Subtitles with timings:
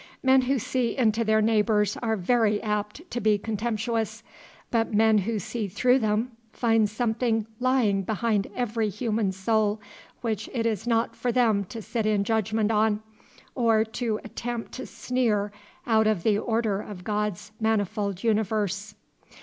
[0.23, 4.23] Men who see into their neighbors are very apt to be contemptuous;
[4.71, 9.79] but men who see through them find something lying behind every human soul
[10.21, 13.03] which it is not for them to sit in judgment on,
[13.53, 15.51] or to attempt to sneer
[15.85, 18.95] out of the order of God's manifold universe.